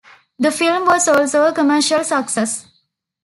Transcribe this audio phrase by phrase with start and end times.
[0.39, 2.65] The film was also a commercial success.